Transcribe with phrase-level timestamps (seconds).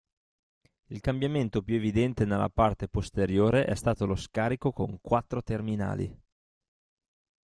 [0.87, 6.19] Il cambiamento più evidente nella parte posteriore è stato lo scarico con quattro terminali.